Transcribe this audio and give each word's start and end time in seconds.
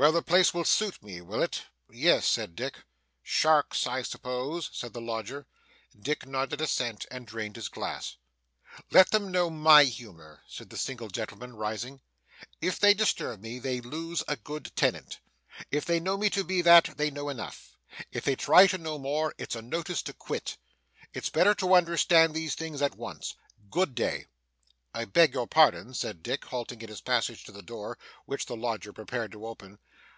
'Well, 0.00 0.12
the 0.12 0.22
place 0.22 0.54
will 0.54 0.64
suit 0.64 1.02
me, 1.02 1.20
will 1.20 1.42
it?' 1.42 1.64
'Yes,' 1.90 2.24
said 2.24 2.56
Dick. 2.56 2.84
'Sharks, 3.22 3.86
I 3.86 4.00
suppose?' 4.00 4.70
said 4.72 4.94
the 4.94 5.00
lodger. 5.02 5.46
Dick 5.94 6.24
nodded 6.24 6.62
assent, 6.62 7.04
and 7.10 7.26
drained 7.26 7.56
his 7.56 7.68
glass. 7.68 8.16
'Let 8.90 9.10
them 9.10 9.30
know 9.30 9.50
my 9.50 9.84
humour,' 9.84 10.42
said 10.48 10.70
the 10.70 10.78
single 10.78 11.08
gentleman, 11.08 11.54
rising. 11.54 12.00
'If 12.62 12.78
they 12.80 12.94
disturb 12.94 13.42
me, 13.42 13.58
they 13.58 13.82
lose 13.82 14.22
a 14.26 14.36
good 14.36 14.72
tenant. 14.74 15.18
If 15.70 15.84
they 15.84 16.00
know 16.00 16.16
me 16.16 16.30
to 16.30 16.44
be 16.44 16.62
that, 16.62 16.94
they 16.96 17.10
know 17.10 17.28
enough. 17.28 17.76
If 18.10 18.24
they 18.24 18.36
try 18.36 18.66
to 18.68 18.78
know 18.78 18.98
more, 18.98 19.34
it's 19.36 19.54
a 19.54 19.60
notice 19.60 20.00
to 20.04 20.14
quit. 20.14 20.56
It's 21.12 21.28
better 21.28 21.54
to 21.56 21.74
understand 21.74 22.32
these 22.32 22.54
things 22.54 22.80
at 22.80 22.94
once. 22.96 23.34
Good 23.70 23.94
day.' 23.94 24.28
'I 24.94 25.04
beg 25.04 25.34
your 25.34 25.46
pardon,' 25.46 25.92
said 25.94 26.22
Dick, 26.22 26.46
halting 26.46 26.80
in 26.82 26.88
his 26.88 27.00
passage 27.02 27.44
to 27.44 27.52
the 27.52 27.62
door, 27.62 27.96
which 28.24 28.46
the 28.46 28.56
lodger 28.56 28.92
prepared 28.94 29.30
to 29.32 29.46
open. 29.46 29.78